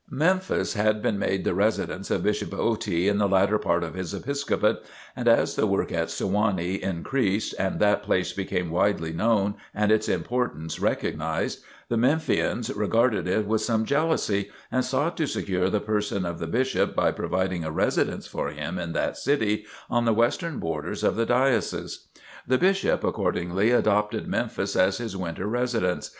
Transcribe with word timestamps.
Memphis 0.09 0.73
had 0.73 0.99
been 0.99 1.19
made 1.19 1.43
the 1.43 1.53
residence 1.53 2.09
of 2.09 2.23
Bishop 2.23 2.49
Otey 2.53 3.05
in 3.07 3.19
the 3.19 3.27
latter 3.29 3.59
part 3.59 3.83
of 3.83 3.93
his 3.93 4.15
Episcopate, 4.15 4.77
and 5.15 5.27
as 5.27 5.55
the 5.55 5.67
work 5.67 5.91
at 5.91 6.09
Sewanee 6.09 6.81
increased 6.81 7.53
and 7.59 7.79
that 7.79 8.01
place 8.01 8.33
became 8.33 8.71
widely 8.71 9.13
known 9.13 9.53
and 9.75 9.91
its 9.91 10.09
importance 10.09 10.79
recognized, 10.79 11.59
the 11.87 11.97
Memphians 11.97 12.75
regarded 12.75 13.27
it 13.27 13.45
with 13.45 13.61
some 13.61 13.85
jealousy 13.85 14.49
and 14.71 14.83
sought 14.83 15.15
to 15.17 15.27
secure 15.27 15.69
the 15.69 15.79
person 15.79 16.25
of 16.25 16.39
the 16.39 16.47
Bishop 16.47 16.95
by 16.95 17.11
providing 17.11 17.63
a 17.63 17.69
residence 17.69 18.25
for 18.25 18.49
him 18.49 18.79
in 18.79 18.93
that 18.93 19.17
city 19.17 19.67
on 19.87 20.05
the 20.05 20.13
western 20.13 20.57
borders 20.57 21.03
of 21.03 21.15
the 21.15 21.27
Diocese. 21.27 22.07
The 22.47 22.57
Bishop 22.57 23.03
accordingly 23.03 23.69
adopted 23.69 24.27
Memphis 24.27 24.75
as 24.75 24.97
his 24.97 25.15
winter 25.15 25.45
residence. 25.45 26.09